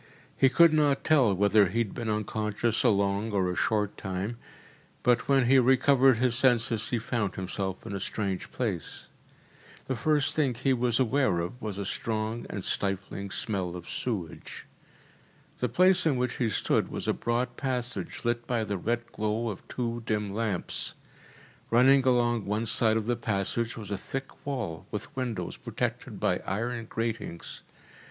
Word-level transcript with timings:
He 0.35 0.49
could 0.49 0.73
not 0.73 1.03
tell 1.03 1.31
whether 1.35 1.67
he 1.67 1.77
had 1.77 1.93
been 1.93 2.09
unconscious 2.09 2.81
a 2.83 2.89
long 2.89 3.31
or 3.33 3.51
a 3.51 3.55
short 3.55 3.97
time, 3.99 4.37
but 5.03 5.27
when 5.27 5.45
he 5.45 5.59
recovered 5.59 6.17
his 6.17 6.33
senses 6.33 6.89
he 6.89 6.97
found 6.97 7.35
himself 7.35 7.85
in 7.85 7.93
a 7.93 7.99
strange 7.99 8.51
place. 8.51 9.09
The 9.85 9.95
first 9.95 10.35
thing 10.35 10.55
he 10.55 10.73
was 10.73 10.99
aware 10.99 11.37
of 11.39 11.61
was 11.61 11.77
a 11.77 11.85
strong 11.85 12.47
and 12.49 12.63
stifling 12.63 13.29
smell 13.29 13.75
of 13.75 13.87
sewage. 13.87 14.65
The 15.59 15.69
place 15.69 16.07
in 16.07 16.15
which 16.15 16.37
he 16.37 16.49
stood 16.49 16.89
was 16.89 17.07
a 17.07 17.13
broad 17.13 17.55
passage 17.55 18.21
lit 18.23 18.47
by 18.47 18.63
the 18.63 18.79
red 18.79 19.05
glow 19.11 19.49
of 19.49 19.61
two 19.67 20.01
dim 20.07 20.33
lamps. 20.33 20.95
Running 21.69 22.03
along 22.07 22.45
one 22.45 22.65
side 22.65 22.97
of 22.97 23.05
the 23.05 23.15
passage 23.15 23.77
was 23.77 23.91
a 23.91 23.99
thick 23.99 24.47
wall 24.47 24.87
with 24.89 25.15
windows 25.15 25.57
protected 25.57 26.19
by 26.19 26.39
iron 26.47 26.87
gratings. 26.89 27.61